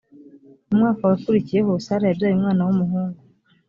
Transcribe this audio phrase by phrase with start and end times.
[0.69, 3.21] mu mwaka wakurikiyeho sara yabyaye umwana w umuhungu